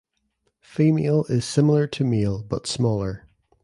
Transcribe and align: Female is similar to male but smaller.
Female 0.63 1.25
is 1.25 1.45
similar 1.45 1.85
to 1.85 2.03
male 2.03 2.41
but 2.41 2.65
smaller. 2.65 3.27